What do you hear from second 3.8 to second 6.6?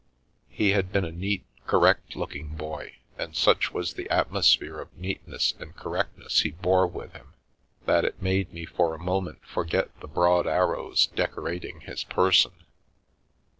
the atmosphere of neatness and correctness he